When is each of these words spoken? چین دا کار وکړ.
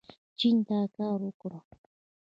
چین 0.39 0.55
دا 0.69 0.79
کار 0.97 1.19
وکړ. 1.23 1.51